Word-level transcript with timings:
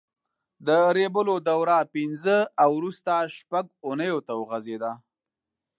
د 0.67 0.69
ریبلو 0.97 1.35
دوره 1.49 1.77
پینځه 1.93 2.37
او 2.63 2.69
وروسته 2.79 3.13
شپږ 3.37 3.65
اوونیو 3.85 4.19
ته 4.27 4.33
وغځېده. 4.39 4.91